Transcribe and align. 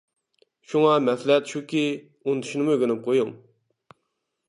شۇڭا 0.71 0.93
مەسلىھەت 1.09 1.53
شۇكى، 1.53 1.83
ئۇنتۇشنىمۇ 2.25 2.77
ئۆگىنىپ 2.79 3.07
قويۇڭ. 3.11 3.39